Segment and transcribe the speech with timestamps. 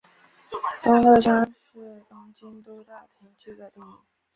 [0.81, 3.99] 东六乡是东京都大田区的町名。